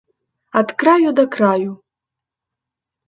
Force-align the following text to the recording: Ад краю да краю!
Ад 0.61 0.69
краю 0.83 1.13
да 1.19 1.25
краю! 1.35 1.71